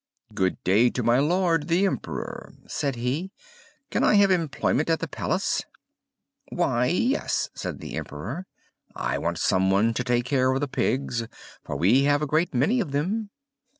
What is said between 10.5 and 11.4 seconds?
of the pigs,